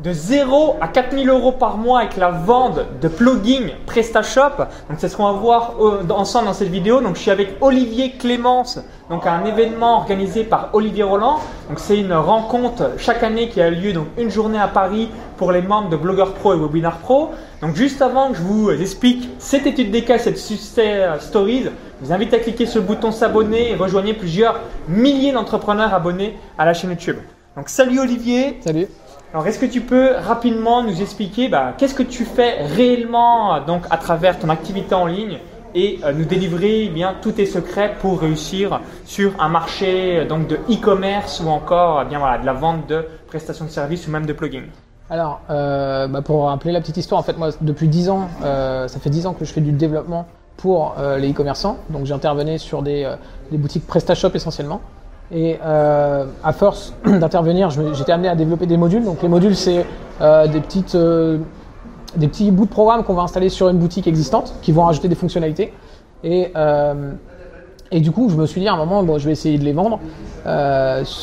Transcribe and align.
de 0.00 0.12
0 0.12 0.76
à 0.80 0.88
4000 0.88 1.28
euros 1.28 1.52
par 1.52 1.76
mois 1.76 2.00
avec 2.00 2.16
la 2.16 2.30
vente 2.30 2.80
de 3.00 3.08
plugins 3.08 3.70
PrestaShop. 3.86 4.64
Donc 4.88 4.98
c'est 4.98 5.08
ce 5.08 5.16
qu'on 5.16 5.32
va 5.32 5.38
voir 5.38 5.74
euh, 5.80 6.02
ensemble 6.10 6.46
dans 6.46 6.52
cette 6.52 6.68
vidéo. 6.68 7.00
Donc 7.00 7.16
je 7.16 7.22
suis 7.22 7.30
avec 7.30 7.56
Olivier 7.60 8.12
Clémence, 8.12 8.80
donc 9.08 9.26
à 9.26 9.32
un 9.32 9.44
événement 9.44 9.96
organisé 9.96 10.44
par 10.44 10.70
Olivier 10.72 11.04
Roland. 11.04 11.38
Donc 11.68 11.78
c'est 11.78 11.98
une 11.98 12.12
rencontre 12.12 12.92
chaque 12.98 13.22
année 13.22 13.48
qui 13.48 13.60
a 13.60 13.70
lieu 13.70 13.92
donc 13.92 14.06
une 14.18 14.30
journée 14.30 14.58
à 14.58 14.68
Paris 14.68 15.08
pour 15.36 15.52
les 15.52 15.62
membres 15.62 15.88
de 15.88 15.96
Blogueur 15.96 16.32
Pro 16.34 16.54
et 16.54 16.56
Webinar 16.56 16.98
Pro. 16.98 17.30
Donc 17.60 17.76
juste 17.76 18.02
avant 18.02 18.30
que 18.30 18.36
je 18.36 18.42
vous 18.42 18.70
explique 18.70 19.28
cette 19.38 19.66
étude 19.66 19.90
des 19.90 20.02
cas, 20.02 20.18
cette 20.18 20.38
success 20.38 21.22
stories, 21.22 21.64
je 22.00 22.06
vous 22.06 22.12
invite 22.12 22.34
à 22.34 22.38
cliquer 22.38 22.66
sur 22.66 22.80
le 22.80 22.86
bouton 22.86 23.10
s'abonner 23.12 23.70
et 23.70 23.74
rejoignez 23.76 24.14
plusieurs 24.14 24.60
milliers 24.88 25.32
d'entrepreneurs 25.32 25.94
abonnés 25.94 26.36
à 26.58 26.64
la 26.64 26.74
chaîne 26.74 26.90
YouTube. 26.90 27.16
Donc 27.56 27.68
salut 27.68 28.00
Olivier. 28.00 28.58
Salut. 28.64 28.88
Alors, 29.34 29.48
est-ce 29.48 29.58
que 29.58 29.66
tu 29.66 29.80
peux 29.80 30.12
rapidement 30.12 30.84
nous 30.84 31.02
expliquer 31.02 31.48
bah, 31.48 31.74
qu'est-ce 31.76 31.96
que 31.96 32.04
tu 32.04 32.24
fais 32.24 32.62
réellement 32.66 33.60
donc, 33.66 33.82
à 33.90 33.96
travers 33.96 34.38
ton 34.38 34.48
activité 34.48 34.94
en 34.94 35.06
ligne 35.06 35.40
et 35.74 35.98
euh, 36.04 36.12
nous 36.12 36.24
délivrer 36.24 36.84
eh 36.84 36.88
bien 36.88 37.16
tous 37.20 37.32
tes 37.32 37.44
secrets 37.44 37.96
pour 37.98 38.20
réussir 38.20 38.80
sur 39.04 39.32
un 39.40 39.48
marché 39.48 40.20
euh, 40.20 40.24
donc 40.24 40.46
de 40.46 40.54
e-commerce 40.70 41.42
ou 41.44 41.48
encore 41.48 42.02
eh 42.02 42.08
bien 42.08 42.20
voilà 42.20 42.38
de 42.38 42.46
la 42.46 42.52
vente 42.52 42.86
de 42.86 43.04
prestations 43.26 43.64
de 43.64 43.70
services 43.70 44.06
ou 44.06 44.12
même 44.12 44.24
de 44.24 44.32
plugins? 44.32 44.68
Alors, 45.10 45.40
euh, 45.50 46.06
bah, 46.06 46.22
pour 46.22 46.44
rappeler 46.44 46.70
la 46.70 46.80
petite 46.80 46.98
histoire, 46.98 47.18
en 47.18 47.24
fait, 47.24 47.36
moi, 47.36 47.50
depuis 47.60 47.88
10 47.88 48.10
ans, 48.10 48.28
ça 48.40 49.00
fait 49.00 49.10
10 49.10 49.26
ans 49.26 49.32
que 49.32 49.44
je 49.44 49.52
fais 49.52 49.60
du 49.60 49.72
développement 49.72 50.28
pour 50.56 50.94
les 51.18 51.32
e-commerçants. 51.32 51.78
Donc, 51.90 52.06
j'intervenais 52.06 52.58
sur 52.58 52.82
des, 52.82 53.12
des 53.50 53.58
boutiques 53.58 53.86
PrestaShop 53.86 54.30
essentiellement. 54.34 54.80
Et 55.34 55.58
euh, 55.64 56.26
à 56.44 56.52
force 56.52 56.94
d'intervenir, 57.04 57.70
j'étais 57.70 58.12
amené 58.12 58.28
à 58.28 58.36
développer 58.36 58.66
des 58.66 58.76
modules. 58.76 59.04
Donc 59.04 59.20
les 59.20 59.28
modules, 59.28 59.56
c'est 59.56 59.84
euh, 60.20 60.46
des, 60.46 60.60
petites, 60.60 60.94
euh, 60.94 61.38
des 62.16 62.28
petits 62.28 62.52
bouts 62.52 62.66
de 62.66 62.70
programme 62.70 63.02
qu'on 63.02 63.14
va 63.14 63.22
installer 63.22 63.48
sur 63.48 63.68
une 63.68 63.78
boutique 63.78 64.06
existante, 64.06 64.54
qui 64.62 64.70
vont 64.70 64.84
rajouter 64.84 65.08
des 65.08 65.16
fonctionnalités. 65.16 65.72
Et, 66.22 66.52
et 67.90 68.00
du 68.00 68.10
coup, 68.12 68.30
je 68.30 68.36
me 68.36 68.46
suis 68.46 68.60
dit 68.62 68.68
à 68.68 68.72
un 68.72 68.78
moment, 68.78 69.02
bon, 69.02 69.18
je 69.18 69.26
vais 69.26 69.32
essayer 69.32 69.58
de 69.58 69.64
les 69.64 69.74
vendre. 69.74 69.98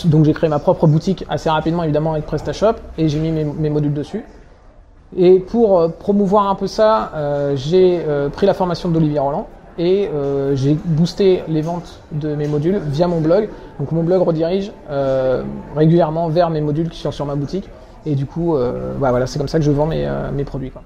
donc 0.05 0.25
j'ai 0.25 0.33
créé 0.33 0.47
ma 0.47 0.59
propre 0.59 0.85
boutique 0.85 1.25
assez 1.27 1.49
rapidement, 1.49 1.81
évidemment, 1.83 2.11
avec 2.11 2.25
PrestaShop, 2.27 2.75
et 2.99 3.09
j'ai 3.09 3.17
mis 3.17 3.31
mes, 3.31 3.43
mes, 3.43 3.69
modules 3.71 3.93
dessus. 3.93 4.23
Et 5.17 5.39
pour 5.39 5.91
promouvoir 5.93 6.49
un 6.49 6.55
peu 6.55 6.67
ça, 6.67 7.11
j'ai 7.55 8.05
pris 8.33 8.45
la 8.45 8.53
formation 8.53 8.89
d'Olivier 8.89 9.17
Roland, 9.17 9.47
et 9.77 10.09
euh, 10.13 10.55
j'ai 10.55 10.77
boosté 10.85 11.43
les 11.47 11.61
ventes 11.61 12.01
de 12.11 12.35
mes 12.35 12.47
modules 12.47 12.79
via 12.85 13.07
mon 13.07 13.21
blog. 13.21 13.49
Donc 13.79 13.91
mon 13.91 14.03
blog 14.03 14.21
redirige 14.21 14.71
euh, 14.89 15.43
régulièrement 15.75 16.29
vers 16.29 16.49
mes 16.49 16.61
modules 16.61 16.89
qui 16.89 16.99
sont 16.99 17.11
sur 17.11 17.25
ma 17.25 17.35
boutique. 17.35 17.69
Et 18.05 18.15
du 18.15 18.25
coup, 18.25 18.55
euh, 18.55 18.93
bah 18.97 19.11
voilà, 19.11 19.27
c'est 19.27 19.37
comme 19.37 19.47
ça 19.47 19.59
que 19.59 19.65
je 19.65 19.71
vends 19.71 19.85
mes, 19.85 20.09
mes 20.33 20.43
produits. 20.43 20.71
Quoi. 20.71 20.81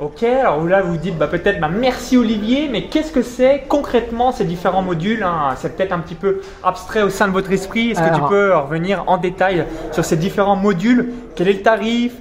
Ok, 0.00 0.22
alors 0.22 0.64
là 0.64 0.80
vous 0.80 0.96
dites 0.96 1.18
bah, 1.18 1.26
peut-être 1.26 1.60
bah, 1.60 1.68
merci 1.68 2.16
Olivier, 2.16 2.68
mais 2.70 2.84
qu'est-ce 2.84 3.10
que 3.10 3.22
c'est 3.22 3.64
concrètement 3.68 4.30
ces 4.30 4.44
différents 4.44 4.82
modules 4.82 5.24
hein? 5.24 5.54
C'est 5.56 5.76
peut-être 5.76 5.92
un 5.92 5.98
petit 5.98 6.14
peu 6.14 6.40
abstrait 6.62 7.02
au 7.02 7.10
sein 7.10 7.26
de 7.26 7.32
votre 7.32 7.50
esprit. 7.50 7.90
Est-ce 7.90 8.00
que 8.00 8.14
tu 8.14 8.22
peux 8.28 8.54
revenir 8.54 9.02
en 9.08 9.16
détail 9.16 9.64
sur 9.90 10.04
ces 10.04 10.16
différents 10.16 10.54
modules? 10.56 11.12
Quel 11.34 11.48
est 11.48 11.54
le 11.54 11.62
tarif? 11.62 12.14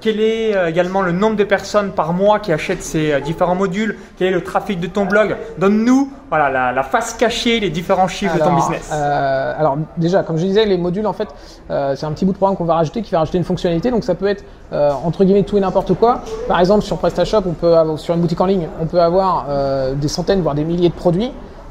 Quel 0.00 0.18
est 0.18 0.56
euh, 0.56 0.68
également 0.68 1.02
le 1.02 1.12
nombre 1.12 1.36
de 1.36 1.44
personnes 1.44 1.90
par 1.90 2.14
mois 2.14 2.38
qui 2.38 2.52
achètent 2.52 2.82
ces 2.82 3.12
euh, 3.12 3.20
différents 3.20 3.54
modules? 3.54 3.98
Quel 4.16 4.28
est 4.28 4.30
le 4.34 4.42
trafic 4.42 4.80
de 4.80 4.86
ton 4.86 5.04
blog? 5.04 5.36
Donne-nous 5.58 6.10
voilà, 6.30 6.72
la, 6.72 6.82
face 6.82 7.14
cachée, 7.14 7.60
les 7.60 7.70
différents 7.70 8.08
chiffres 8.08 8.34
de 8.34 8.40
ton 8.40 8.54
business. 8.54 8.90
alors 8.90 9.78
déjà, 9.96 10.24
comme 10.24 10.36
je 10.36 10.44
disais, 10.44 10.64
les 10.64 10.78
modules, 10.78 11.06
en 11.06 11.12
fait, 11.12 11.28
c'est 11.68 12.04
un 12.04 12.10
petit 12.10 12.24
bout 12.24 12.32
de 12.32 12.38
programme 12.38 12.56
qu'on 12.56 12.64
va 12.64 12.74
rajouter 12.74 13.02
qui 13.02 13.12
va 13.12 13.20
rajouter 13.20 13.38
une 13.38 13.44
fonctionnalité. 13.44 13.92
Donc 13.92 14.02
ça 14.02 14.16
peut 14.16 14.26
être 14.26 14.44
entre 14.72 15.22
guillemets 15.22 15.44
tout 15.44 15.56
et 15.58 15.60
n'importe 15.60 15.94
quoi. 15.94 16.22
Par 16.48 16.58
exemple, 16.58 16.82
sur 16.82 16.98
PrestaShop, 16.98 17.42
on 17.46 17.52
peut 17.52 17.76
avoir, 17.76 18.00
sur 18.00 18.14
une 18.14 18.20
boutique 18.20 18.40
en 18.40 18.46
ligne, 18.46 18.66
on 18.80 18.86
peut 18.86 19.00
avoir 19.00 19.46
des 19.94 20.08
centaines, 20.08 20.40
voire 20.40 20.56
des 20.56 20.64
milliers 20.64 20.88
de 20.88 20.94
produits. 20.94 21.30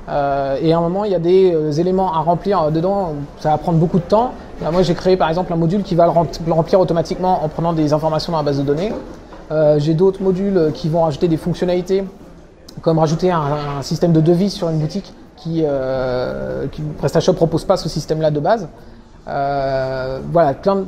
Euh, 0.10 0.58
et 0.62 0.74
à 0.74 0.78
un 0.78 0.82
moment, 0.82 1.06
il 1.06 1.12
y 1.12 1.16
a 1.16 1.20
des 1.20 1.54
euh, 1.54 1.72
éléments 1.72 2.14
à 2.14 2.20
remplir 2.20 2.62
euh, 2.62 2.72
dedans, 2.72 3.14
ça 3.40 3.50
va 3.50 3.58
prendre 3.58 3.78
beaucoup 3.78 4.00
de 4.00 4.04
temps. 4.04 4.34
moi, 4.72 4.82
j'ai 4.82 4.94
créé 4.96 5.16
par 5.16 5.30
exemple 5.30 5.54
un 5.54 5.56
module 5.56 5.84
qui 5.84 5.96
va 5.96 6.06
le, 6.06 6.52
remplir 6.52 6.80
automatiquement 6.80 7.44
en 7.44 7.48
prenant 7.48 7.74
des 7.74 7.94
informations 7.94 8.32
dans 8.32 8.40
la 8.40 8.44
base 8.44 8.58
de 8.58 8.64
données. 8.64 8.92
j'ai 9.78 9.94
d'autres 9.94 10.22
modules 10.22 10.72
qui 10.74 10.90
vont 10.90 11.04
rajouter 11.04 11.28
des 11.28 11.38
fonctionnalités, 11.38 12.04
comme 12.82 13.00
rajouter 13.00 13.32
un, 13.32 13.82
système 13.82 14.12
de 14.12 14.22
devis 14.22 14.50
sur 14.50 14.70
une 14.70 14.80
boutique 14.80 15.14
qui, 15.36 15.64
qui 16.72 16.82
PrestaShop 16.98 17.34
propose 17.34 17.66
pas 17.66 17.78
ce 17.78 17.88
système-là 17.90 18.32
de 18.32 18.40
base. 18.40 18.68
voilà, 19.26 20.54
plein 20.54 20.84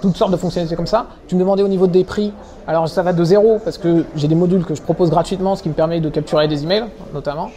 toutes 0.00 0.16
sortes 0.16 0.32
de 0.32 0.36
fonctionnalités 0.36 0.76
comme 0.76 0.88
ça. 0.88 1.06
Tu 1.26 1.36
me 1.36 1.40
demandais 1.40 1.62
au 1.62 1.68
niveau 1.68 1.86
des 1.86 2.04
prix. 2.04 2.32
Alors 2.66 2.88
ça 2.88 3.02
va 3.02 3.12
de 3.12 3.24
zéro 3.24 3.58
parce 3.64 3.78
que 3.78 4.04
j'ai 4.16 4.28
des 4.28 4.34
modules 4.34 4.64
que 4.64 4.74
je 4.74 4.82
propose 4.82 5.10
gratuitement, 5.10 5.56
ce 5.56 5.62
qui 5.62 5.68
me 5.68 5.74
permet 5.74 6.00
de 6.00 6.10
capturer 6.10 6.48
des 6.48 6.64
emails 6.64 6.84
notamment 7.14 7.50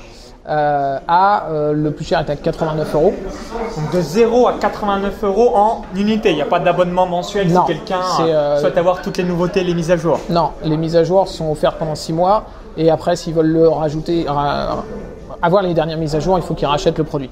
euh, 0.47 0.99
à 1.07 1.47
euh, 1.49 1.73
le 1.73 1.89
plus 1.89 2.05
cher 2.05 2.19
est 2.19 2.29
à 2.29 2.35
89 2.35 2.93
euros. 2.93 3.13
Donc 3.77 3.91
de 3.91 3.99
0 4.01 4.47
à 4.47 4.53
89 4.53 5.23
euros 5.23 5.55
en 5.55 5.81
unité. 5.95 6.29
Il 6.29 6.35
n'y 6.35 6.41
a 6.43 6.45
pas 6.45 6.59
d'abonnement 6.59 7.07
mensuel 7.07 7.49
si 7.49 7.57
quelqu'un 7.65 8.01
euh, 8.19 8.59
souhaite 8.59 8.77
avoir 8.77 9.01
toutes 9.01 9.17
les 9.17 9.23
nouveautés, 9.23 9.63
les 9.63 9.73
mises 9.73 9.89
à 9.89 9.97
jour. 9.97 10.19
Non, 10.29 10.51
les 10.63 10.77
mises 10.77 10.95
à 10.95 11.03
jour 11.03 11.27
sont 11.27 11.51
offertes 11.51 11.77
pendant 11.79 11.95
6 11.95 12.13
mois 12.13 12.43
et 12.77 12.91
après 12.91 13.15
s'ils 13.15 13.33
veulent 13.33 13.47
le 13.47 13.67
rajouter, 13.67 14.27
avoir 15.41 15.63
les 15.63 15.73
dernières 15.73 15.97
mises 15.97 16.15
à 16.15 16.19
jour, 16.19 16.37
il 16.37 16.43
faut 16.43 16.53
qu'ils 16.53 16.67
rachètent 16.67 16.99
le 16.99 17.05
produit. 17.05 17.31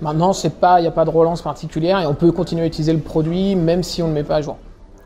Maintenant, 0.00 0.32
c'est 0.32 0.58
pas, 0.58 0.78
il 0.78 0.82
n'y 0.82 0.88
a 0.88 0.92
pas 0.92 1.04
de 1.04 1.10
relance 1.10 1.42
particulière 1.42 2.00
et 2.00 2.06
on 2.06 2.14
peut 2.14 2.32
continuer 2.32 2.62
à 2.62 2.66
utiliser 2.66 2.94
le 2.94 3.00
produit 3.00 3.54
même 3.54 3.82
si 3.82 4.02
on 4.02 4.06
ne 4.06 4.12
le 4.12 4.14
met 4.14 4.24
pas 4.24 4.36
à 4.36 4.40
jour. 4.40 4.56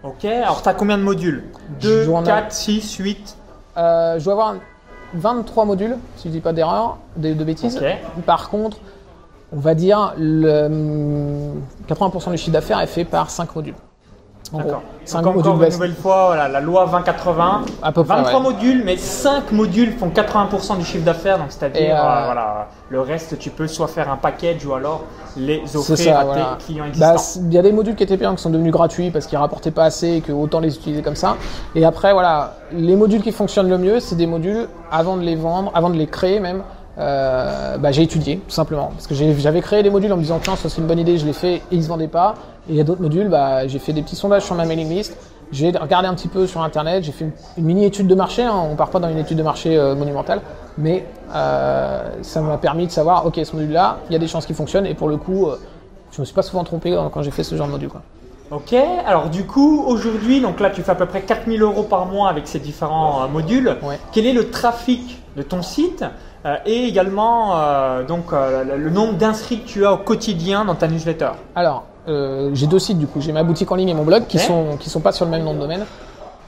Ok, 0.05 0.25
alors 0.25 0.63
tu 0.63 0.69
as 0.69 0.75
combien 0.75 0.99
de 0.99 1.03
modules? 1.03 1.43
2, 1.81 2.07
4, 2.25 2.53
6, 2.53 2.95
8 2.97 3.37
Je 3.77 4.23
dois 4.23 4.33
avoir 4.33 4.55
23 5.15 5.65
modules, 5.65 5.97
si 6.17 6.29
je 6.29 6.33
dis 6.33 6.41
pas 6.41 6.53
d'erreur, 6.53 6.99
de, 7.17 7.33
bêtises. 7.33 7.81
Par 8.27 8.49
contre, 8.51 8.79
on 9.53 9.59
va 9.59 9.75
dire 9.75 10.15
le 10.17 11.53
80% 11.89 12.31
du 12.31 12.37
chiffre 12.39 12.53
d'affaires 12.53 12.81
est 12.81 12.87
fait 12.87 13.05
par 13.05 13.31
5 13.31 13.55
modules. 13.57 13.75
D'accord. 14.53 14.83
5 15.05 15.23
modules 15.23 15.41
encore 15.41 15.65
une 15.65 15.73
nouvelle 15.73 15.95
fois, 15.95 16.49
la 16.49 16.61
loi 16.61 16.87
2080. 16.87 17.63
À 17.83 17.93
peu 17.93 18.03
23 18.03 18.41
modules, 18.41 18.83
mais 18.85 18.97
5 18.97 19.53
modules 19.53 19.93
font 19.93 20.09
80% 20.09 20.79
du 20.79 20.85
chiffre 20.85 21.05
d'affaires. 21.05 21.39
Donc, 21.39 21.49
c'est-à-dire, 21.51 21.97
euh, 21.97 22.09
euh, 22.09 22.25
voilà, 22.27 22.69
le 22.89 23.01
reste, 23.01 23.39
tu 23.39 23.51
peux 23.51 23.67
soit 23.67 23.89
faire 23.89 24.11
un 24.11 24.17
package 24.17 24.65
ou 24.67 24.75
alors 24.75 25.05
les 25.37 25.63
offrir 25.77 26.19
à 26.19 26.25
tes 26.25 26.65
clients 26.65 26.85
bah, 26.99 27.15
existants. 27.15 27.41
Il 27.47 27.55
y 27.55 27.59
a 27.59 27.63
des 27.63 27.73
modules 27.73 27.95
qui 27.95 28.03
étaient 28.03 28.17
bien, 28.17 28.35
qui 28.35 28.43
sont 28.43 28.51
devenus 28.51 28.73
gratuits 28.73 29.11
parce 29.11 29.27
qu'ils 29.27 29.39
rapportaient 29.39 29.71
pas 29.71 29.85
assez 29.85 30.09
et 30.15 30.21
que 30.21 30.33
autant 30.33 30.61
les 30.61 30.77
utiliser 30.77 31.03
comme 31.03 31.17
ça. 31.17 31.37
Et 31.75 31.85
après, 31.85 32.13
voilà, 32.13 32.55
les 32.73 32.97
modules 32.97 33.23
qui 33.23 33.33
fonctionnent 33.33 33.71
le 33.71 33.79
mieux, 33.79 34.01
c'est 34.01 34.17
des 34.17 34.27
modules 34.27 34.69
avant 34.91 35.17
de 35.17 35.23
les 35.23 35.37
vendre, 35.37 35.71
avant 35.75 35.91
de 35.91 35.97
les 35.97 36.07
créer 36.07 36.41
même. 36.41 36.63
Euh, 37.01 37.79
bah, 37.79 37.93
j'ai 37.93 38.03
étudié 38.03 38.37
tout 38.47 38.55
simplement. 38.55 38.93
Parce 38.95 39.07
que 39.07 39.15
j'avais 39.15 39.61
créé 39.63 39.83
des 39.83 39.91
modules 39.91 40.13
en 40.13 40.17
me 40.17 40.23
disant 40.23 40.39
tiens 40.43 40.57
ça 40.57 40.69
c'est 40.69 40.81
une 40.81 40.87
bonne 40.87 40.99
idée 40.99 41.17
je 41.17 41.25
l'ai 41.25 41.33
fait 41.33 41.57
et 41.57 41.63
ils 41.73 41.83
se 41.83 41.89
vendaient 41.89 42.09
pas. 42.09 42.35
Et 42.69 42.73
il 42.73 42.77
y 42.77 42.81
a 42.81 42.85
d'autres 42.85 43.01
modules 43.01 43.29
bah, 43.29 43.67
j'ai 43.67 43.79
fait 43.79 43.93
des 43.93 44.03
petits 44.03 44.17
sondages 44.17 44.45
sur 44.45 44.55
ma 44.55 44.67
mailing 44.67 44.89
list. 44.89 45.17
J'ai 45.53 45.71
regardé 45.71 46.07
un 46.07 46.15
petit 46.15 46.29
peu 46.29 46.47
sur 46.47 46.63
internet 46.63 47.03
j'ai 47.03 47.13
fait 47.13 47.25
une, 47.57 47.65
mini 47.65 47.85
étude 47.85 48.07
de 48.07 48.15
marché 48.15 48.43
hein, 48.43 48.55
on 48.71 48.77
part 48.77 48.91
pas 48.91 49.01
dans 49.01 49.09
une 49.09 49.19
étude 49.19 49.39
de 49.39 49.43
marché 49.43 49.77
euh, 49.77 49.95
monumentale. 49.95 50.43
Mais 50.77 51.07
euh, 51.35 52.11
ça 52.23 52.43
m'a 52.43 52.59
permis 52.59 52.87
de 52.87 52.93
savoir 52.93 53.25
ok 53.25 53.41
ce 53.43 53.57
module 53.57 53.73
là 53.73 53.99
il 54.09 54.13
y 54.13 54.17
a 54.17 54.19
des 54.19 54.29
chances 54.29 54.45
qu'il 54.45 54.57
fonctionne. 54.57 54.85
Et 54.87 54.95
pour 54.95 55.09
le 55.09 55.17
coup 55.17 55.49
je 56.13 56.21
me 56.21 56.27
suis 56.27 56.35
pas 56.35 56.43
souvent 56.43 56.65
trompé 56.65 56.97
quand 57.13 57.23
j'ai 57.23 57.31
fait 57.31 57.45
ce 57.45 57.55
genre 57.57 57.67
de 57.67 57.73
module 57.73 57.89
quoi. 57.89 58.03
Ok, 58.53 58.75
alors 59.07 59.31
du 59.31 59.47
coup, 59.47 59.85
aujourd'hui, 59.87 60.41
donc 60.41 60.59
là 60.59 60.71
tu 60.71 60.83
fais 60.83 60.91
à 60.91 60.97
peu 60.97 61.07
près 61.07 61.23
4000 61.23 61.63
euros 61.63 61.85
par 61.85 62.07
mois 62.07 62.29
avec 62.29 62.49
ces 62.49 62.59
différents 62.59 63.29
modules. 63.29 63.77
Quel 64.11 64.27
est 64.27 64.33
le 64.33 64.51
trafic 64.51 65.23
de 65.37 65.43
ton 65.43 65.63
site? 65.63 66.05
Euh, 66.47 66.57
et 66.65 66.85
également 66.85 67.57
euh, 67.57 68.03
donc 68.03 68.33
euh, 68.33 68.65
le 68.65 68.91
nombre 68.91 69.15
d'inscrits 69.15 69.61
que 69.61 69.69
tu 69.69 69.85
as 69.85 69.93
au 69.93 69.99
quotidien 69.99 70.65
dans 70.65 70.75
ta 70.75 70.89
newsletter. 70.89 71.31
Alors, 71.55 71.85
j'ai 72.07 72.67
deux 72.67 72.79
sites 72.79 72.99
du 72.99 73.07
coup. 73.07 73.21
J'ai 73.21 73.33
ma 73.33 73.45
boutique 73.45 73.71
en 73.71 73.77
ligne 73.77 73.91
et 73.91 73.95
mon 73.95 74.05
blog 74.05 74.27
qui 74.27 74.39
sont 74.39 74.77
qui 74.81 74.91
sont 74.91 75.01
pas 75.01 75.13
sur 75.13 75.27
le 75.27 75.31
même 75.31 75.45
nom 75.45 75.55
de 75.55 75.61
domaine. 75.61 75.85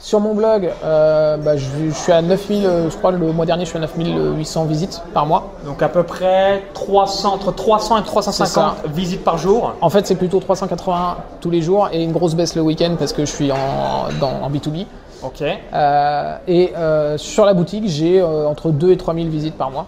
Sur 0.00 0.18
mon 0.18 0.34
blog, 0.34 0.68
bah, 0.82 1.56
je, 1.56 1.90
suis 1.92 2.10
à 2.10 2.20
9000, 2.20 2.68
je 2.90 2.96
crois 2.96 3.12
le 3.12 3.18
mois 3.18 3.46
dernier, 3.46 3.64
je 3.64 3.70
suis 3.70 3.78
à 3.78 3.80
9800 3.80 4.64
visites 4.64 5.00
par 5.14 5.26
mois. 5.26 5.52
Donc 5.64 5.80
à 5.80 5.88
peu 5.88 6.02
près 6.02 6.64
300, 6.74 7.34
entre 7.34 7.52
300 7.52 7.98
et 7.98 8.02
350 8.02 8.86
visites 8.86 9.22
par 9.22 9.38
jour. 9.38 9.74
En 9.80 9.90
fait, 9.90 10.04
c'est 10.08 10.16
plutôt 10.16 10.40
380 10.40 11.18
tous 11.40 11.50
les 11.50 11.62
jours 11.62 11.88
et 11.92 12.02
une 12.02 12.10
grosse 12.10 12.34
baisse 12.34 12.56
le 12.56 12.62
week-end 12.62 12.96
parce 12.98 13.12
que 13.12 13.24
je 13.24 13.30
suis 13.30 13.52
en, 13.52 14.08
dans, 14.20 14.42
en 14.42 14.50
B2B. 14.50 14.86
Ok. 15.22 15.42
Euh, 15.42 16.36
et 16.48 16.72
euh, 16.76 17.16
sur 17.16 17.44
la 17.44 17.54
boutique, 17.54 17.84
j'ai 17.86 18.20
euh, 18.20 18.48
entre 18.48 18.70
2 18.70 18.92
et 18.92 18.96
3 18.96 19.14
000 19.14 19.28
visites 19.28 19.56
par 19.56 19.70
mois. 19.70 19.86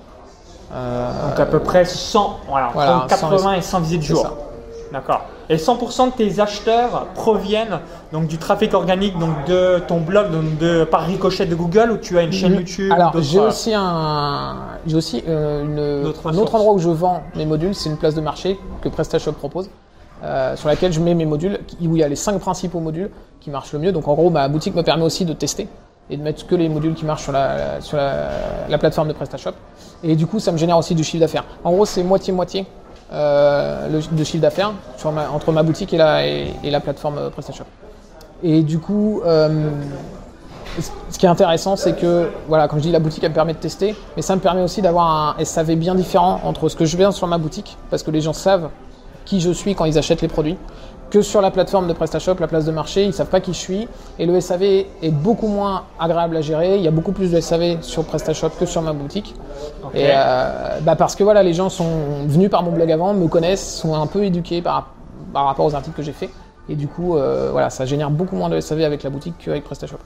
donc 0.71 1.41
à 1.41 1.47
peu 1.47 1.59
près 1.59 1.85
100, 1.85 2.41
voilà, 2.49 2.69
entre 2.69 3.07
80 3.07 3.55
et 3.55 3.63
100 3.63 3.81
visites 3.81 4.03
jour. 4.03 4.27
D'accord. 4.93 5.23
Et 5.51 5.57
100% 5.57 6.13
de 6.13 6.13
tes 6.13 6.41
acheteurs 6.41 7.07
proviennent 7.15 7.81
donc 8.13 8.29
du 8.29 8.39
trafic 8.39 8.73
organique 8.75 9.19
donc 9.19 9.45
de 9.47 9.81
ton 9.81 10.01
blog 10.01 10.31
donc 10.31 10.57
de 10.59 10.85
par 10.85 11.03
ricochet 11.03 11.47
de 11.47 11.55
Google 11.55 11.91
ou 11.91 11.97
tu 11.97 12.17
as 12.17 12.23
une 12.23 12.33
chaîne. 12.33 12.55
YouTube 12.55 12.93
Alors 12.93 13.13
j'ai 13.21 13.41
aussi 13.41 13.75
un 13.75 14.55
j'ai 14.87 14.97
aussi 14.97 15.25
une, 15.27 16.13
un 16.25 16.39
autre 16.39 16.55
endroit 16.55 16.73
où 16.73 16.79
je 16.79 16.89
vends 16.89 17.25
mes 17.35 17.45
modules, 17.45 17.75
c'est 17.75 17.91
une 17.91 17.97
place 17.97 18.15
de 18.15 18.21
marché 18.21 18.59
que 18.83 18.89
PrestaShop 18.89 19.33
propose. 19.33 19.69
Euh, 20.25 20.56
sur 20.56 20.69
laquelle 20.69 20.93
je 20.93 21.00
mets 21.00 21.15
mes 21.15 21.26
modules, 21.26 21.59
où 21.81 21.94
il 21.97 22.00
y 22.00 22.03
a 22.03 22.09
les 22.09 22.17
cinq 22.17 22.38
principaux 22.41 22.81
modules 22.81 23.11
qui 23.41 23.50
marchent 23.50 23.73
le 23.73 23.79
mieux. 23.79 23.93
Donc 23.93 24.09
en 24.09 24.15
gros, 24.15 24.31
ma 24.31 24.49
boutique 24.49 24.75
me 24.75 24.82
permet 24.82 25.05
aussi 25.05 25.25
de 25.25 25.32
tester 25.35 25.69
et 26.11 26.17
de 26.17 26.23
mettre 26.23 26.47
que 26.47 26.55
les 26.55 26.69
modules 26.69 26.94
qui 26.94 27.05
marchent 27.05 27.23
sur 27.23 27.32
la, 27.32 27.81
sur 27.81 27.97
la, 27.97 28.29
la 28.69 28.79
plateforme 28.79 29.09
de 29.09 29.12
PrestaShop. 29.12 29.53
Et 30.03 30.17
du 30.17 30.26
coup, 30.26 30.41
ça 30.41 30.50
me 30.53 30.59
génère 30.59 30.76
aussi 30.79 30.94
du 30.94 31.05
chiffre 31.05 31.21
d'affaires. 31.21 31.44
En 31.62 31.73
gros, 31.73 31.85
c'est 31.87 32.03
moitié-moitié 32.03 32.67
euh, 33.12 34.00
de 34.12 34.25
chiffre 34.25 34.43
d'affaires 34.43 34.73
entre 35.32 35.53
ma 35.53 35.62
boutique 35.62 35.93
et 35.93 35.99
la, 35.99 36.26
et, 36.26 36.53
et 36.62 36.71
la 36.71 36.81
plateforme 36.81 37.19
euh, 37.19 37.31
PrestaShop. 37.31 37.65
Et 38.43 38.62
du 38.62 38.79
coup, 38.79 39.23
euh, 39.25 39.71
ce- 40.79 40.91
ce 41.11 41.19
qui 41.19 41.25
est 41.25 41.29
intéressant, 41.29 41.76
c'est 41.76 41.94
que, 41.94 42.29
voilà, 42.49 42.69
comme 42.69 42.79
je 42.81 42.85
dis, 42.85 42.93
la 42.93 42.99
boutique, 42.99 43.23
elle 43.25 43.31
me 43.31 43.35
permet 43.35 43.55
de 43.55 43.59
tester, 43.59 43.94
mais 44.17 44.23
ça 44.23 44.35
me 44.37 44.41
permet 44.41 44.62
aussi 44.62 44.82
d'avoir 44.82 45.37
un 45.38 45.44
SAV 45.44 45.76
bien 45.76 45.94
différent 45.94 46.41
entre 46.44 46.69
ce 46.69 46.76
que 46.76 46.85
je 46.85 46.97
viens 46.97 47.12
sur 47.12 47.26
ma 47.26 47.38
boutique, 47.38 47.76
parce 47.91 48.03
que 48.03 48.11
les 48.11 48.21
gens 48.21 48.32
savent 48.32 48.69
qui 49.25 49.41
je 49.41 49.50
suis 49.50 49.75
quand 49.75 49.85
ils 49.85 49.99
achètent 49.99 50.23
les 50.23 50.29
produits, 50.29 50.56
que 51.11 51.23
sur 51.23 51.41
la 51.41 51.50
plateforme 51.50 51.87
de 51.87 51.93
PrestaShop, 51.93 52.37
la 52.41 52.49
place 52.49 52.65
de 52.65 52.73
marché, 52.73 53.05
ils 53.05 53.12
savent 53.12 53.29
pas 53.29 53.41
qui 53.41 53.53
je 53.53 53.59
suis, 53.59 53.88
et 54.19 54.26
le 54.26 54.41
SAV 54.41 54.62
est 54.62 55.11
beaucoup 55.12 55.47
moins 55.47 55.85
agréable 55.99 56.37
à 56.37 56.41
gérer, 56.41 56.76
il 56.76 56.82
y 56.82 56.88
a 56.88 56.91
beaucoup 56.91 57.12
plus 57.12 57.31
de 57.31 57.41
SAV 57.41 57.82
sur 57.82 58.05
PrestaShop 58.05 58.50
que 58.59 58.67
sur 58.67 58.82
ma 58.82 58.93
boutique. 58.93 59.35
Et 59.94 60.09
euh, 60.09 60.81
bah 60.81 60.97
parce 60.97 61.15
que 61.15 61.23
voilà, 61.23 61.43
les 61.43 61.53
gens 61.53 61.69
sont 61.69 62.25
venus 62.26 62.50
par 62.50 62.62
mon 62.62 62.73
blog 62.73 62.91
avant, 62.91 63.15
me 63.15 63.29
connaissent, 63.29 63.76
sont 63.76 63.94
un 63.94 64.06
peu 64.09 64.25
éduqués 64.25 64.61
par, 64.61 64.88
par 65.32 65.44
rapport 65.44 65.67
aux 65.67 65.75
articles 65.75 65.97
que 65.97 66.03
j'ai 66.03 66.12
faits, 66.12 66.31
et 66.69 66.75
du 66.75 66.88
coup, 66.88 67.17
euh, 67.17 67.50
voilà, 67.53 67.71
ça 67.71 67.87
génère 67.87 68.11
beaucoup 68.11 68.35
moins 68.35 68.49
de 68.49 68.59
SAV 68.59 68.82
avec 68.82 69.03
la 69.05 69.11
boutique 69.11 69.35
qu'avec 69.38 69.62
PrestaShop. 69.62 69.99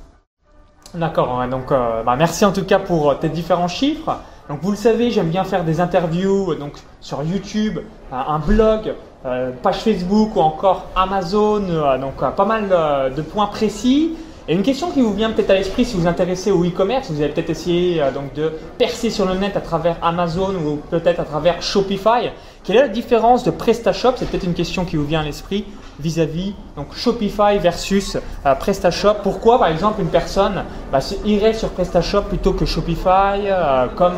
D'accord, 0.95 1.43
donc 1.51 1.71
euh, 1.71 2.03
bah, 2.03 2.17
merci 2.17 2.45
en 2.45 2.53
tout 2.53 2.65
cas 2.65 2.79
pour 2.79 3.19
tes 3.19 3.29
différents 3.29 3.69
chiffres. 3.69 4.17
Donc 4.49 4.61
vous 4.63 4.71
le 4.71 4.77
savez, 4.77 5.11
j'aime 5.11 5.29
bien 5.29 5.45
faire 5.45 5.65
des 5.65 5.81
interviews 5.81 6.55
donc 6.55 6.73
sur 7.01 7.23
YouTube, 7.23 7.79
un 8.11 8.39
blog, 8.39 8.95
page 9.23 9.81
Facebook 9.83 10.37
ou 10.37 10.41
encore 10.41 10.87
Amazon, 10.95 11.63
euh, 11.69 11.99
donc 11.99 12.23
euh, 12.23 12.31
pas 12.31 12.45
mal 12.45 12.69
euh, 12.71 13.11
de 13.11 13.23
points 13.23 13.47
précis. 13.47 14.17
Et 14.51 14.55
une 14.55 14.63
question 14.63 14.91
qui 14.91 15.03
vous 15.03 15.13
vient 15.13 15.31
peut-être 15.31 15.51
à 15.51 15.55
l'esprit 15.55 15.85
si 15.85 15.95
vous 15.95 16.03
vous 16.03 16.09
intéressez 16.09 16.51
au 16.51 16.65
e-commerce, 16.65 17.11
vous 17.11 17.21
avez 17.21 17.31
peut-être 17.31 17.51
essayé 17.51 18.01
euh, 18.01 18.11
donc 18.11 18.33
de 18.33 18.51
percer 18.79 19.11
sur 19.11 19.27
le 19.27 19.35
net 19.35 19.55
à 19.59 19.61
travers 19.61 19.97
Amazon 20.01 20.55
ou 20.55 20.77
peut-être 20.91 21.21
à 21.21 21.25
travers 21.25 21.61
Shopify. 21.61 22.31
Quelle 22.65 22.77
est 22.77 22.81
la 22.81 22.89
différence 22.89 23.45
de 23.45 23.51
PrestaShop? 23.51 24.13
C'est 24.17 24.27
peut-être 24.29 24.45
une 24.45 24.55
question 24.55 24.87
qui 24.87 24.97
vous 24.97 25.05
vient 25.05 25.21
à 25.21 25.25
l'esprit 25.25 25.67
vis-à-vis 26.01 26.55
donc 26.77 26.95
Shopify 26.95 27.59
versus 27.59 28.17
euh, 28.47 28.55
PrestaShop. 28.55 29.17
Pourquoi, 29.23 29.59
par 29.59 29.69
exemple, 29.69 30.01
une 30.01 30.09
personne 30.09 30.65
bah, 30.93 31.01
irait 31.25 31.53
sur 31.53 31.71
PrestaShop 31.71 32.23
plutôt 32.23 32.53
que 32.53 32.65
Shopify 32.65 33.47
euh, 33.47 33.87
comme. 33.97 34.17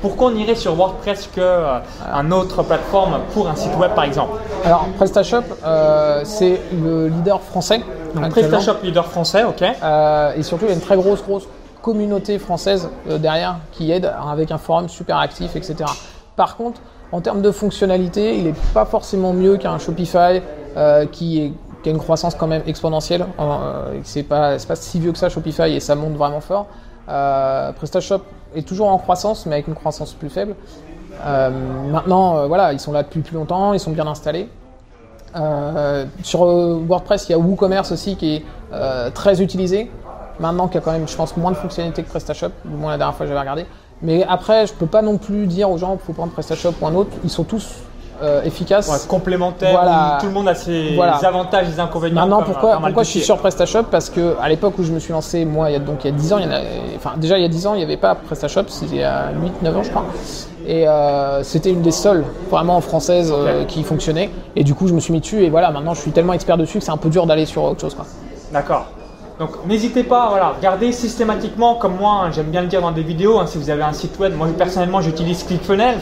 Pourquoi 0.00 0.28
on 0.28 0.36
irait 0.36 0.54
sur 0.54 0.74
WordPress 0.74 1.28
que 1.34 1.40
euh, 1.40 1.78
un 2.12 2.30
autre 2.30 2.62
plateforme 2.62 3.20
pour 3.32 3.48
un 3.48 3.56
site 3.56 3.74
web, 3.76 3.92
par 3.94 4.04
exemple? 4.04 4.38
Alors, 4.64 4.86
PrestaShop, 4.96 5.42
c'est 6.24 6.60
le 6.72 7.08
leader 7.08 7.40
français. 7.40 7.80
Donc. 8.14 8.30
PrestaShop 8.30 8.76
leader 8.82 9.06
français, 9.06 9.44
ok. 9.44 9.62
Euh, 9.62 10.32
et 10.36 10.42
surtout, 10.42 10.64
il 10.66 10.68
y 10.68 10.72
a 10.72 10.74
une 10.74 10.80
très 10.80 10.96
grosse, 10.96 11.22
grosse 11.22 11.48
communauté 11.80 12.38
française 12.38 12.88
euh, 13.08 13.18
derrière 13.18 13.56
qui 13.72 13.90
aide 13.90 14.10
avec 14.30 14.50
un 14.50 14.58
forum 14.58 14.88
super 14.88 15.16
actif, 15.18 15.56
etc. 15.56 15.76
Par 16.36 16.56
contre, 16.56 16.80
en 17.10 17.20
termes 17.20 17.42
de 17.42 17.50
fonctionnalité, 17.50 18.36
il 18.36 18.44
n'est 18.44 18.54
pas 18.74 18.84
forcément 18.84 19.32
mieux 19.32 19.56
qu'un 19.56 19.78
Shopify 19.78 20.40
euh, 20.76 21.06
qui, 21.06 21.40
est- 21.42 21.52
qui 21.82 21.88
a 21.88 21.92
une 21.92 21.98
croissance 21.98 22.34
quand 22.34 22.46
même 22.46 22.62
exponentielle. 22.66 23.26
C'est 24.04 24.22
pas, 24.22 24.56
pas 24.66 24.76
si 24.76 25.00
vieux 25.00 25.12
que 25.12 25.18
ça 25.18 25.28
Shopify 25.28 25.74
et 25.74 25.80
ça 25.80 25.94
monte 25.94 26.14
vraiment 26.14 26.40
fort. 26.40 26.66
PrestaShop 27.06 28.20
est 28.54 28.66
toujours 28.66 28.88
en 28.88 28.98
croissance, 28.98 29.46
mais 29.46 29.54
avec 29.56 29.66
une 29.68 29.74
croissance 29.74 30.12
plus 30.12 30.30
faible. 30.30 30.54
Maintenant, 31.90 32.46
voilà, 32.46 32.72
ils 32.72 32.80
sont 32.80 32.92
là 32.92 33.02
depuis 33.02 33.20
plus 33.20 33.34
longtemps, 33.36 33.72
ils 33.72 33.80
sont 33.80 33.90
bien 33.90 34.06
installés. 34.06 34.48
Euh, 35.34 36.04
sur 36.22 36.44
euh, 36.44 36.80
WordPress, 36.86 37.28
il 37.28 37.32
y 37.32 37.34
a 37.34 37.38
WooCommerce 37.38 37.92
aussi 37.92 38.16
qui 38.16 38.36
est 38.36 38.44
euh, 38.72 39.10
très 39.10 39.42
utilisé. 39.42 39.90
Maintenant, 40.40 40.68
qui 40.68 40.78
a 40.78 40.80
quand 40.80 40.92
même, 40.92 41.06
je 41.08 41.16
pense, 41.16 41.36
moins 41.36 41.50
de 41.52 41.56
fonctionnalités 41.56 42.02
que 42.02 42.08
PrestaShop, 42.08 42.50
du 42.64 42.74
moins 42.74 42.92
la 42.92 42.98
dernière 42.98 43.14
fois 43.14 43.24
que 43.24 43.28
j'avais 43.28 43.40
regardé. 43.40 43.66
Mais 44.00 44.24
après, 44.28 44.66
je 44.66 44.72
peux 44.72 44.86
pas 44.86 45.02
non 45.02 45.16
plus 45.18 45.46
dire 45.46 45.70
aux 45.70 45.78
gens 45.78 45.92
qu'il 45.96 46.06
faut 46.06 46.12
prendre 46.12 46.32
PrestaShop 46.32 46.72
ou 46.80 46.86
un 46.86 46.94
autre. 46.94 47.10
Ils 47.22 47.30
sont 47.30 47.44
tous 47.44 47.68
euh, 48.22 48.42
efficaces. 48.42 48.88
Ouais, 48.88 48.96
complémentaire, 49.08 49.72
Voilà. 49.72 50.18
tout 50.20 50.26
le 50.26 50.32
monde 50.32 50.48
a 50.48 50.54
ses 50.54 50.94
Voilà. 50.94 51.16
avantages 51.16 51.68
et 51.68 51.72
ses 51.72 51.80
inconvénients. 51.80 52.26
Maintenant, 52.26 52.42
pourquoi, 52.42 53.02
je 53.02 53.08
suis 53.08 53.20
sur 53.20 53.38
PrestaShop? 53.38 53.84
Parce 53.90 54.10
que 54.10 54.36
à 54.40 54.48
l'époque 54.48 54.74
où 54.78 54.84
je 54.84 54.92
me 54.92 54.98
suis 54.98 55.12
lancé, 55.12 55.44
moi, 55.44 55.70
il 55.70 55.74
y 55.74 55.76
a, 55.76 55.78
donc 55.80 56.04
il 56.04 56.10
y 56.10 56.14
a 56.14 56.16
10 56.16 56.32
ans, 56.32 56.38
il 56.38 56.44
y 56.44 56.48
en 56.48 56.52
a, 56.52 56.60
enfin 56.96 57.12
déjà 57.16 57.38
il 57.38 57.42
y 57.42 57.44
a 57.44 57.48
10 57.48 57.66
ans, 57.66 57.74
il 57.74 57.78
n'y 57.78 57.84
avait 57.84 57.96
pas 57.96 58.14
PrestaShop, 58.14 58.64
c'était 58.68 58.94
il 58.94 59.00
y 59.00 59.04
a 59.04 59.30
8-9 59.62 59.76
ans 59.76 59.82
je 59.82 59.90
crois. 59.90 60.04
Et 60.66 60.86
euh, 60.86 61.42
c'était 61.42 61.70
une 61.70 61.82
des 61.82 61.90
seules 61.90 62.24
vraiment 62.50 62.80
françaises 62.80 63.32
euh, 63.34 63.64
qui 63.64 63.82
fonctionnait. 63.82 64.30
Et 64.56 64.64
du 64.64 64.74
coup, 64.74 64.86
je 64.86 64.94
me 64.94 65.00
suis 65.00 65.12
mis 65.12 65.20
dessus 65.20 65.42
et 65.42 65.50
voilà, 65.50 65.70
maintenant 65.70 65.94
je 65.94 66.00
suis 66.00 66.12
tellement 66.12 66.32
expert 66.32 66.56
dessus 66.56 66.78
que 66.78 66.84
c'est 66.84 66.90
un 66.90 66.96
peu 66.96 67.08
dur 67.08 67.26
d'aller 67.26 67.46
sur 67.46 67.64
autre 67.64 67.80
chose. 67.80 67.94
Quoi. 67.94 68.06
D'accord. 68.52 68.86
Donc 69.38 69.50
n'hésitez 69.66 70.04
pas, 70.04 70.28
voilà, 70.28 70.52
regardez 70.56 70.92
systématiquement, 70.92 71.74
comme 71.74 71.96
moi, 71.96 72.22
hein, 72.22 72.30
j'aime 72.32 72.50
bien 72.50 72.60
le 72.60 72.68
dire 72.68 72.80
dans 72.80 72.92
des 72.92 73.02
vidéos, 73.02 73.40
hein, 73.40 73.46
si 73.46 73.58
vous 73.58 73.70
avez 73.70 73.82
un 73.82 73.92
site 73.92 74.18
web, 74.18 74.36
moi 74.36 74.46
personnellement 74.56 75.00
j'utilise 75.00 75.42
ClickFunnels, 75.42 76.00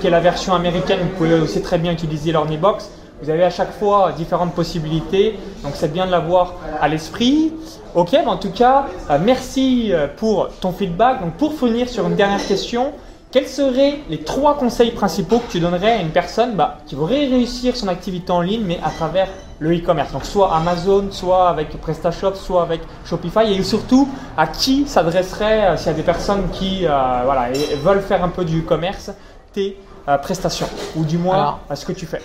qui 0.00 0.06
est 0.06 0.10
la 0.10 0.20
version 0.20 0.54
américaine, 0.54 1.00
vous 1.02 1.16
pouvez 1.16 1.34
aussi 1.34 1.60
très 1.60 1.76
bien 1.76 1.92
utiliser 1.92 2.32
l'Ornibox. 2.32 2.90
Vous 3.20 3.30
avez 3.30 3.42
à 3.42 3.50
chaque 3.50 3.72
fois 3.72 4.12
différentes 4.16 4.54
possibilités, 4.54 5.36
donc 5.64 5.72
c'est 5.74 5.92
bien 5.92 6.06
de 6.06 6.12
l'avoir 6.12 6.54
à 6.80 6.86
l'esprit. 6.86 7.52
Ok, 7.96 8.12
bah, 8.12 8.30
en 8.30 8.36
tout 8.36 8.52
cas, 8.52 8.86
euh, 9.10 9.18
merci 9.20 9.92
pour 10.16 10.48
ton 10.60 10.70
feedback. 10.70 11.20
Donc 11.20 11.32
pour 11.32 11.52
finir 11.54 11.88
sur 11.88 12.06
une 12.06 12.14
dernière 12.14 12.46
question, 12.46 12.92
quels 13.30 13.46
seraient 13.46 13.98
les 14.08 14.22
trois 14.22 14.56
conseils 14.56 14.92
principaux 14.92 15.38
que 15.38 15.50
tu 15.50 15.60
donnerais 15.60 15.92
à 15.92 16.00
une 16.00 16.10
personne 16.10 16.54
bah, 16.54 16.78
qui 16.86 16.94
voudrait 16.94 17.26
réussir 17.26 17.76
son 17.76 17.88
activité 17.88 18.32
en 18.32 18.40
ligne, 18.40 18.64
mais 18.64 18.80
à 18.82 18.90
travers 18.90 19.28
le 19.58 19.76
e-commerce? 19.76 20.12
Donc 20.12 20.24
soit 20.24 20.54
Amazon, 20.54 21.08
soit 21.10 21.48
avec 21.48 21.68
PrestaShop, 21.80 22.34
soit 22.34 22.62
avec 22.62 22.80
Shopify, 23.04 23.52
et 23.52 23.62
surtout 23.62 24.08
à 24.36 24.46
qui 24.46 24.86
s'adresserait 24.86 25.66
euh, 25.66 25.76
s'il 25.76 25.88
y 25.88 25.90
a 25.90 25.94
des 25.94 26.02
personnes 26.02 26.48
qui 26.52 26.86
euh, 26.86 26.90
voilà, 27.24 27.48
veulent 27.82 28.00
faire 28.00 28.24
un 28.24 28.28
peu 28.30 28.44
du 28.44 28.60
e-commerce, 28.60 29.10
tes 29.52 29.78
euh, 30.08 30.16
prestations, 30.18 30.68
ou 30.96 31.04
du 31.04 31.18
moins 31.18 31.34
Alors. 31.34 31.60
à 31.68 31.76
ce 31.76 31.84
que 31.84 31.92
tu 31.92 32.06
fais. 32.06 32.22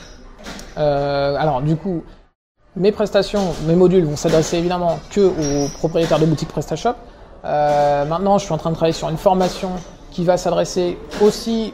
Euh, 0.78 1.36
alors 1.36 1.62
du 1.62 1.76
coup, 1.76 2.04
mes 2.76 2.92
prestations, 2.92 3.54
mes 3.68 3.76
modules 3.76 4.06
vont 4.06 4.16
s'adresser 4.16 4.58
évidemment 4.58 5.00
que 5.12 5.22
aux 5.22 5.68
propriétaires 5.80 6.20
de 6.20 6.26
boutiques 6.26 6.50
PrestaShop. 6.50 6.96
Euh, 7.46 8.06
maintenant, 8.06 8.38
je 8.38 8.46
suis 8.46 8.54
en 8.54 8.58
train 8.58 8.70
de 8.70 8.76
travailler 8.76 8.94
sur 8.94 9.10
une 9.10 9.18
formation 9.18 9.72
qui 10.14 10.24
va 10.24 10.38
s'adresser 10.38 10.98
aussi 11.22 11.74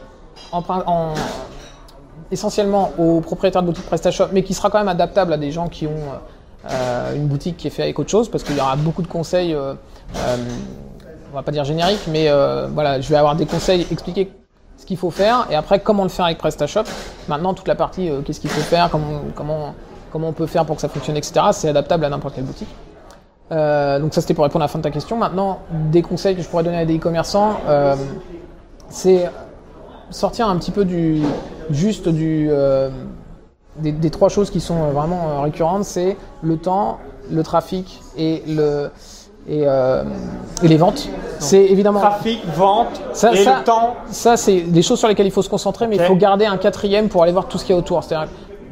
essentiellement 2.32 2.90
aux 2.98 3.20
propriétaires 3.20 3.62
de 3.62 3.68
boutiques 3.68 3.86
PrestaShop, 3.86 4.28
mais 4.32 4.42
qui 4.42 4.54
sera 4.54 4.70
quand 4.70 4.78
même 4.78 4.88
adaptable 4.88 5.32
à 5.32 5.36
des 5.36 5.50
gens 5.52 5.68
qui 5.68 5.86
ont 5.86 6.06
euh, 6.70 7.14
une 7.14 7.26
boutique 7.26 7.56
qui 7.56 7.66
est 7.66 7.70
faite 7.70 7.84
avec 7.84 7.98
autre 7.98 8.10
chose, 8.10 8.28
parce 8.28 8.42
qu'il 8.44 8.56
y 8.56 8.60
aura 8.60 8.76
beaucoup 8.76 9.02
de 9.02 9.08
conseils. 9.08 9.54
euh, 9.54 9.74
euh, 10.16 10.36
on 11.32 11.36
va 11.36 11.42
pas 11.42 11.52
dire 11.52 11.64
génériques, 11.64 12.06
mais 12.08 12.28
euh, 12.28 12.66
voilà, 12.72 13.00
je 13.00 13.08
vais 13.08 13.16
avoir 13.16 13.36
des 13.36 13.46
conseils 13.46 13.86
expliquer 13.90 14.32
ce 14.76 14.84
qu'il 14.84 14.96
faut 14.96 15.10
faire 15.10 15.46
et 15.50 15.54
après 15.54 15.78
comment 15.78 16.02
le 16.02 16.08
faire 16.08 16.24
avec 16.24 16.38
PrestaShop. 16.38 16.84
Maintenant, 17.28 17.54
toute 17.54 17.68
la 17.68 17.74
partie 17.76 18.08
euh, 18.08 18.20
qu'est-ce 18.22 18.40
qu'il 18.40 18.50
faut 18.50 18.60
faire, 18.62 18.90
comment, 18.90 19.20
comment, 19.34 19.74
comment 20.10 20.28
on 20.28 20.32
peut 20.32 20.46
faire 20.46 20.64
pour 20.64 20.76
que 20.76 20.82
ça 20.82 20.88
fonctionne, 20.88 21.16
etc., 21.16 21.40
c'est 21.52 21.68
adaptable 21.68 22.04
à 22.04 22.08
n'importe 22.08 22.34
quelle 22.34 22.44
boutique. 22.44 22.68
Euh, 23.52 23.98
donc 23.98 24.14
ça 24.14 24.20
c'était 24.20 24.34
pour 24.34 24.44
répondre 24.44 24.62
à 24.62 24.66
la 24.66 24.68
fin 24.68 24.78
de 24.78 24.84
ta 24.84 24.90
question. 24.90 25.16
Maintenant, 25.16 25.58
des 25.90 26.02
conseils 26.02 26.36
que 26.36 26.42
je 26.42 26.48
pourrais 26.48 26.62
donner 26.62 26.78
à 26.78 26.84
des 26.84 26.96
e-commerçants, 26.96 27.54
euh, 27.68 27.94
c'est 28.88 29.30
sortir 30.10 30.48
un 30.48 30.56
petit 30.56 30.70
peu 30.70 30.84
du 30.84 31.22
juste 31.70 32.08
du 32.08 32.48
euh, 32.50 32.90
des, 33.76 33.92
des 33.92 34.10
trois 34.10 34.28
choses 34.28 34.50
qui 34.50 34.60
sont 34.60 34.90
vraiment 34.90 35.42
récurrentes, 35.42 35.84
c'est 35.84 36.16
le 36.42 36.56
temps, 36.58 36.98
le 37.30 37.42
trafic 37.42 38.00
et 38.16 38.42
le 38.46 38.90
et, 39.48 39.62
euh, 39.66 40.04
et 40.62 40.68
les 40.68 40.76
ventes. 40.76 41.08
C'est 41.38 41.64
évidemment 41.64 41.98
Trafic, 42.00 42.40
vente 42.54 43.00
Ça- 43.14 43.32
et 43.32 43.36
ça- 43.42 43.58
le 43.60 43.64
temps. 43.64 43.94
ça, 44.10 44.36
c'est 44.36 44.60
des 44.60 44.82
choses 44.82 44.98
sur 44.98 45.08
lesquelles 45.08 45.26
il 45.26 45.32
faut 45.32 45.42
se 45.42 45.48
concentrer, 45.48 45.86
mais 45.88 45.96
il 45.96 46.02
faut 46.02 46.14
garder 46.14 46.44
un 46.44 46.58
quatrième 46.58 47.08
pour 47.08 47.22
aller 47.22 47.32
voir 47.32 47.46
tout 47.48 47.56
ce 47.58 47.64
qu'il 47.64 47.74
y 47.74 47.76
a 47.76 47.78
autour. 47.78 48.04
C'est-à-dire, 48.04 48.28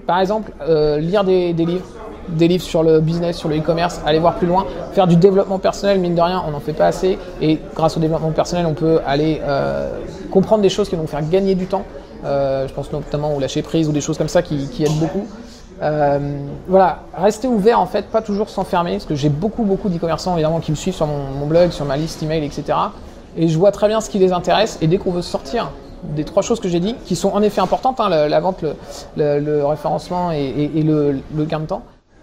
par 0.06 0.20
exemple, 0.20 0.52
euh, 0.60 0.98
lire 0.98 1.24
des, 1.24 1.54
des 1.54 1.64
livres, 1.64 1.86
des 2.30 2.48
livres 2.48 2.62
sur 2.64 2.82
le 2.82 3.00
business, 3.00 3.36
sur 3.36 3.48
le 3.48 3.56
e-commerce, 3.58 4.00
aller 4.06 4.18
voir 4.18 4.34
plus 4.36 4.46
loin, 4.46 4.66
faire 4.92 5.06
du 5.06 5.16
développement 5.16 5.58
personnel, 5.58 5.98
mine 5.98 6.14
de 6.14 6.20
rien, 6.20 6.42
on 6.46 6.50
n'en 6.50 6.60
fait 6.60 6.72
pas 6.72 6.86
assez. 6.86 7.18
Et 7.40 7.58
grâce 7.74 7.96
au 7.96 8.00
développement 8.00 8.30
personnel, 8.30 8.66
on 8.66 8.74
peut 8.74 9.00
aller 9.06 9.40
euh, 9.44 9.88
comprendre 10.30 10.62
des 10.62 10.68
choses 10.68 10.88
qui 10.88 10.96
vont 10.96 11.06
faire 11.06 11.26
gagner 11.28 11.54
du 11.54 11.66
temps. 11.66 11.84
Euh, 12.24 12.66
je 12.66 12.74
pense 12.74 12.90
notamment 12.92 13.34
au 13.34 13.40
lâcher 13.40 13.62
prise 13.62 13.88
ou 13.88 13.92
des 13.92 14.00
choses 14.00 14.18
comme 14.18 14.28
ça 14.28 14.42
qui, 14.42 14.68
qui 14.68 14.84
aident 14.84 14.98
beaucoup. 14.98 15.26
Euh, 15.80 16.18
voilà, 16.66 17.00
rester 17.16 17.46
ouvert 17.46 17.78
en 17.80 17.86
fait, 17.86 18.06
pas 18.06 18.20
toujours 18.22 18.48
s'enfermer, 18.48 18.92
parce 18.92 19.04
que 19.04 19.14
j'ai 19.14 19.28
beaucoup 19.28 19.62
beaucoup 19.62 19.88
d'e-commerçants 19.88 20.32
évidemment 20.34 20.58
qui 20.58 20.72
me 20.72 20.76
suivent 20.76 20.94
sur 20.96 21.06
mon, 21.06 21.46
blog, 21.46 21.70
sur 21.70 21.84
ma 21.84 21.96
liste 21.96 22.20
email, 22.22 22.44
etc. 22.44 22.76
Et 23.36 23.46
je 23.46 23.56
vois 23.56 23.70
très 23.70 23.86
bien 23.86 24.00
ce 24.00 24.10
qui 24.10 24.18
les 24.18 24.32
intéresse. 24.32 24.78
Et 24.82 24.88
dès 24.88 24.98
qu'on 24.98 25.12
veut 25.12 25.22
sortir 25.22 25.70
des 26.02 26.24
trois 26.24 26.42
choses 26.42 26.58
que 26.58 26.68
j'ai 26.68 26.80
dit, 26.80 26.96
qui 27.04 27.14
sont 27.14 27.28
en 27.30 27.42
effet 27.42 27.60
importantes, 27.60 28.00
hein, 28.00 28.08
la, 28.08 28.28
la 28.28 28.40
vente, 28.40 28.62
le, 28.62 28.74
le- 29.16 29.38
le 29.38 29.64
référencement 29.64 30.32
et, 30.32 30.38
et- 30.38 30.78
et 30.78 30.82
le, 30.82 31.20
le 31.34 31.44
gain 31.44 31.60
de 31.60 31.66
temps, 31.66 31.82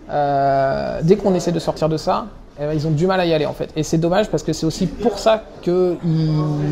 euh, 0.10 1.00
dès 1.04 1.16
qu'on 1.18 1.34
essaie 1.34 1.52
de 1.52 1.60
sortir 1.60 1.90
de 1.90 1.98
ça, 1.98 2.28
eh 2.60 2.66
ben, 2.66 2.74
ils 2.74 2.88
ont 2.88 2.92
du 2.92 3.06
mal 3.06 3.20
à 3.20 3.26
y 3.26 3.34
aller 3.34 3.46
en 3.46 3.54
fait. 3.54 3.72
Et 3.76 3.84
c'est 3.84 3.98
dommage 3.98 4.30
parce 4.30 4.44
que 4.44 4.54
c'est 4.54 4.66
aussi 4.66 4.88
pour 4.88 5.20
ça 5.20 5.44
que 5.62 5.98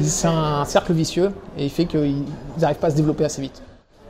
c'est 0.04 0.28
un 0.28 0.66
cercle 0.66 0.94
vicieux 0.94 1.32
et 1.58 1.66
il 1.66 1.70
fait 1.70 1.86
qu'ils 1.86 2.24
n'arrivent 2.60 2.78
pas 2.78 2.88
à 2.88 2.92
se 2.92 2.96
développer 2.96 3.26
assez 3.26 3.42
vite. 3.42 3.62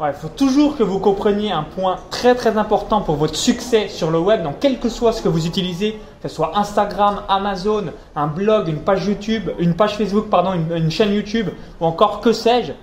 Il 0.05 0.13
faut 0.13 0.27
toujours 0.27 0.75
que 0.75 0.83
vous 0.83 0.99
compreniez 0.99 1.51
un 1.51 1.63
point 1.63 1.97
très 2.09 2.35
très 2.35 2.57
important 2.57 3.01
pour 3.01 3.15
votre 3.15 3.35
succès 3.35 3.87
sur 3.87 4.11
le 4.11 4.19
web. 4.19 4.43
Donc, 4.43 4.55
quel 4.59 4.79
que 4.79 4.89
soit 4.89 5.13
ce 5.13 5.21
que 5.21 5.29
vous 5.29 5.45
utilisez, 5.47 5.97
que 6.21 6.27
ce 6.27 6.35
soit 6.35 6.57
Instagram, 6.57 7.21
Amazon, 7.29 7.85
un 8.15 8.27
blog, 8.27 8.67
une 8.67 8.79
page 8.79 9.05
YouTube, 9.05 9.51
une 9.59 9.75
page 9.75 9.95
Facebook, 9.95 10.29
pardon, 10.29 10.53
une 10.53 10.91
chaîne 10.91 11.13
YouTube 11.13 11.47
ou 11.79 11.85
encore 11.85 12.19
que 12.19 12.33
sais-je, 12.33 12.73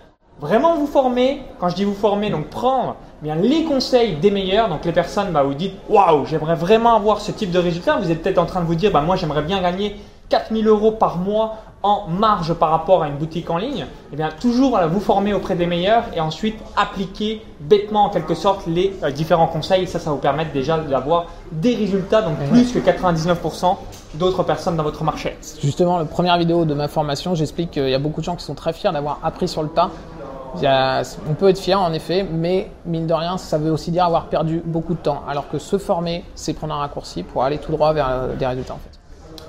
vraiment 0.41 0.77
vous 0.77 0.87
former. 0.87 1.43
Quand 1.59 1.69
je 1.69 1.77
dis 1.77 1.85
vous 1.85 1.95
former, 1.95 2.31
donc 2.31 2.47
prendre 2.47 2.97
bien 3.23 3.35
les 3.35 3.65
conseils 3.65 4.17
des 4.17 4.31
meilleurs. 4.31 4.69
Donc, 4.69 4.85
les 4.85 4.93
personnes, 4.93 5.31
bah, 5.33 5.43
vous 5.43 5.55
dites 5.55 5.75
waouh, 5.89 6.27
j'aimerais 6.27 6.55
vraiment 6.55 6.97
avoir 6.97 7.21
ce 7.21 7.33
type 7.33 7.51
de 7.51 7.59
résultat. 7.59 7.99
Vous 7.99 8.11
êtes 8.11 8.23
peut-être 8.23 8.39
en 8.39 8.47
train 8.47 8.61
de 8.61 8.67
vous 8.67 8.75
dire, 8.75 8.91
bah, 8.91 9.03
moi, 9.03 9.17
j'aimerais 9.17 9.43
bien 9.43 9.61
gagner 9.61 9.97
4000 10.31 10.67
euros 10.67 10.93
par 10.93 11.19
mois 11.19 11.57
en 11.83 12.09
marge 12.09 12.53
par 12.55 12.71
rapport 12.71 13.03
à 13.03 13.09
une 13.09 13.17
boutique 13.17 13.49
en 13.49 13.57
ligne, 13.57 13.87
eh 14.13 14.17
bien 14.17 14.29
toujours 14.39 14.79
vous 14.91 15.01
former 15.01 15.33
auprès 15.33 15.55
des 15.55 15.65
meilleurs 15.67 16.05
et 16.15 16.21
ensuite 16.21 16.59
appliquer 16.77 17.43
bêtement 17.59 18.05
en 18.05 18.11
quelque 18.11 18.35
sorte 18.35 18.67
les 18.67 18.95
euh, 19.03 19.11
différents 19.11 19.47
conseils. 19.47 19.87
Ça, 19.87 19.99
ça 19.99 20.11
vous 20.11 20.19
permettre 20.19 20.53
déjà 20.53 20.79
d'avoir 20.79 21.27
des 21.51 21.75
résultats, 21.75 22.21
donc 22.21 22.37
plus 22.51 22.73
que 22.73 22.79
99% 22.79 23.77
d'autres 24.15 24.43
personnes 24.43 24.77
dans 24.77 24.83
votre 24.83 25.05
marché. 25.05 25.37
Justement, 25.63 25.99
la 25.99 26.05
première 26.05 26.37
vidéo 26.37 26.65
de 26.65 26.75
ma 26.75 26.89
formation, 26.89 27.35
j'explique 27.35 27.71
qu'il 27.71 27.89
y 27.89 27.95
a 27.95 27.99
beaucoup 27.99 28.21
de 28.21 28.27
gens 28.27 28.37
qui 28.37 28.45
sont 28.45 28.55
très 28.55 28.73
fiers 28.73 28.93
d'avoir 28.93 29.19
appris 29.23 29.49
sur 29.49 29.63
le 29.63 29.69
tas. 29.69 29.91
On 31.29 31.35
peut 31.35 31.49
être 31.49 31.59
fier 31.59 31.81
en 31.81 31.93
effet, 31.93 32.27
mais 32.31 32.71
mine 32.87 33.07
de 33.07 33.15
rien, 33.15 33.39
ça 33.39 33.59
veut 33.59 33.71
aussi 33.71 33.91
dire 33.91 34.05
avoir 34.05 34.27
perdu 34.27 34.63
beaucoup 34.65 34.95
de 34.95 34.99
temps. 34.99 35.23
Alors 35.29 35.49
que 35.49 35.59
se 35.59 35.79
former, 35.79 36.25
c'est 36.35 36.55
prendre 36.55 36.75
un 36.75 36.79
raccourci 36.79 37.23
pour 37.23 37.45
aller 37.45 37.59
tout 37.59 37.73
droit 37.73 37.93
vers 37.93 38.09
euh, 38.09 38.37
des 38.37 38.47
résultats 38.47 38.75
en. 38.75 38.90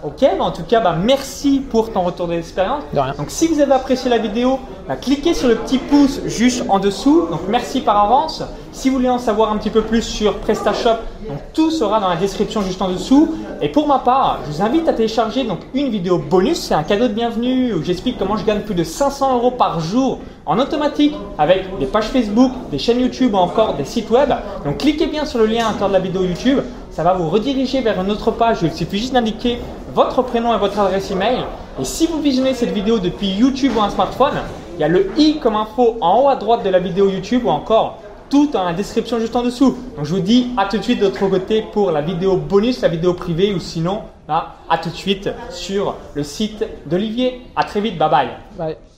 Ok, 0.03 0.25
en 0.39 0.49
tout 0.49 0.63
cas, 0.63 0.79
bah, 0.79 0.95
merci 0.99 1.59
pour 1.59 1.91
ton 1.91 2.01
retour 2.01 2.27
d'expérience. 2.27 2.83
De. 2.91 2.97
Donc, 3.17 3.29
si 3.29 3.47
vous 3.47 3.59
avez 3.59 3.73
apprécié 3.73 4.09
la 4.09 4.17
vidéo, 4.17 4.59
bah, 4.87 4.95
cliquez 4.95 5.35
sur 5.35 5.47
le 5.47 5.55
petit 5.55 5.77
pouce 5.77 6.21
juste 6.25 6.63
en 6.69 6.79
dessous. 6.79 7.27
Donc, 7.29 7.41
merci 7.47 7.81
par 7.81 8.03
avance. 8.03 8.43
Si 8.71 8.89
vous 8.89 8.95
voulez 8.95 9.09
en 9.09 9.19
savoir 9.19 9.51
un 9.51 9.57
petit 9.57 9.69
peu 9.69 9.81
plus 9.81 10.01
sur 10.01 10.37
PrestaShop, 10.37 10.97
donc 11.27 11.37
tout 11.53 11.69
sera 11.69 11.99
dans 11.99 12.09
la 12.09 12.15
description 12.15 12.61
juste 12.61 12.81
en 12.81 12.89
dessous. 12.89 13.35
Et 13.61 13.69
pour 13.69 13.87
ma 13.87 13.99
part, 13.99 14.39
je 14.45 14.51
vous 14.51 14.61
invite 14.63 14.87
à 14.87 14.93
télécharger 14.93 15.43
donc 15.43 15.59
une 15.75 15.89
vidéo 15.89 16.17
bonus. 16.17 16.59
C'est 16.59 16.73
un 16.73 16.83
cadeau 16.83 17.07
de 17.07 17.13
bienvenue 17.13 17.73
où 17.73 17.83
j'explique 17.83 18.17
comment 18.17 18.37
je 18.37 18.45
gagne 18.45 18.61
plus 18.61 18.73
de 18.73 18.83
500 18.83 19.35
euros 19.35 19.51
par 19.51 19.81
jour 19.81 20.19
en 20.47 20.57
automatique 20.57 21.13
avec 21.37 21.77
des 21.79 21.85
pages 21.85 22.07
Facebook, 22.07 22.51
des 22.71 22.79
chaînes 22.79 23.01
YouTube 23.01 23.35
ou 23.35 23.37
encore 23.37 23.75
des 23.75 23.85
sites 23.85 24.09
web. 24.09 24.31
Donc, 24.65 24.77
cliquez 24.77 25.05
bien 25.05 25.25
sur 25.25 25.37
le 25.37 25.45
lien 25.45 25.67
à 25.67 25.87
de 25.87 25.93
la 25.93 25.99
vidéo 25.99 26.23
YouTube. 26.23 26.59
Ça 26.91 27.03
va 27.03 27.13
vous 27.13 27.29
rediriger 27.29 27.81
vers 27.81 28.01
une 28.01 28.11
autre 28.11 28.31
page. 28.31 28.59
Il 28.63 28.73
suffit 28.73 28.99
juste 28.99 29.13
d'indiquer 29.13 29.59
votre 29.93 30.21
prénom 30.23 30.53
et 30.53 30.57
votre 30.57 30.77
adresse 30.79 31.09
email. 31.09 31.39
Et 31.79 31.85
si 31.85 32.05
vous 32.05 32.21
visionnez 32.21 32.53
cette 32.53 32.71
vidéo 32.71 32.99
depuis 32.99 33.29
YouTube 33.29 33.71
ou 33.77 33.81
un 33.81 33.89
smartphone, 33.89 34.41
il 34.75 34.81
y 34.81 34.83
a 34.83 34.87
le 34.87 35.11
i 35.17 35.39
comme 35.39 35.55
info 35.55 35.97
en 36.01 36.21
haut 36.21 36.29
à 36.29 36.35
droite 36.35 36.63
de 36.63 36.69
la 36.69 36.79
vidéo 36.79 37.09
YouTube 37.09 37.43
ou 37.45 37.49
encore 37.49 37.99
tout 38.29 38.47
dans 38.51 38.63
la 38.63 38.73
description 38.73 39.19
juste 39.19 39.35
en 39.35 39.43
dessous. 39.43 39.77
Donc 39.95 40.05
je 40.05 40.15
vous 40.15 40.21
dis 40.21 40.51
à 40.57 40.65
tout 40.65 40.77
de 40.77 40.83
suite 40.83 40.99
de 40.99 41.05
l'autre 41.05 41.27
côté 41.27 41.63
pour 41.73 41.91
la 41.91 42.01
vidéo 42.01 42.37
bonus, 42.37 42.81
la 42.81 42.87
vidéo 42.87 43.13
privée 43.13 43.53
ou 43.53 43.59
sinon 43.59 44.01
à 44.27 44.77
tout 44.77 44.89
de 44.89 44.95
suite 44.95 45.29
sur 45.49 45.95
le 46.13 46.23
site 46.23 46.65
d'Olivier. 46.85 47.41
À 47.55 47.65
très 47.65 47.81
vite, 47.81 47.97
bye 47.97 48.09
bye. 48.09 48.29
Bye. 48.57 48.90